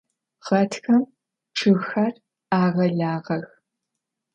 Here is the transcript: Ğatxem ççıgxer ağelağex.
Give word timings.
Ğatxem 0.47 1.01
ççıgxer 1.55 2.13
ağelağex. 2.57 3.45